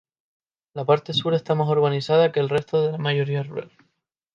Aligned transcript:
La 0.73 0.83
parte 0.83 1.13
sur 1.13 1.35
está 1.35 1.53
más 1.53 1.69
urbanizada 1.69 2.31
que 2.31 2.39
el 2.39 2.49
resto 2.49 2.81
de 2.81 2.97
mayoría 2.97 3.43
rural. 3.43 3.69